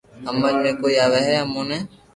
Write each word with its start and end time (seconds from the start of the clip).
ھمج 0.27 0.55
۾ 0.69 0.71
ڪوئي 0.81 0.95
آوي 1.05 1.19
ھي 1.27 1.33
اموني 1.43 1.77